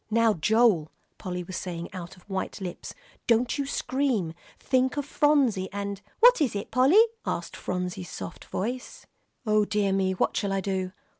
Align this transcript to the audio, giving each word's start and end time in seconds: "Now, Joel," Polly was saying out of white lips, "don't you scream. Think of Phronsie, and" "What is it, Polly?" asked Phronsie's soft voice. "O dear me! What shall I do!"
"Now, 0.09 0.33
Joel," 0.33 0.89
Polly 1.19 1.43
was 1.43 1.55
saying 1.57 1.93
out 1.93 2.17
of 2.17 2.27
white 2.27 2.59
lips, 2.59 2.95
"don't 3.27 3.59
you 3.59 3.67
scream. 3.67 4.33
Think 4.57 4.97
of 4.97 5.05
Phronsie, 5.05 5.69
and" 5.71 6.01
"What 6.21 6.41
is 6.41 6.55
it, 6.55 6.71
Polly?" 6.71 7.03
asked 7.23 7.55
Phronsie's 7.55 8.09
soft 8.09 8.45
voice. 8.45 9.05
"O 9.45 9.63
dear 9.63 9.93
me! 9.93 10.13
What 10.13 10.35
shall 10.35 10.53
I 10.53 10.59
do!" 10.59 10.91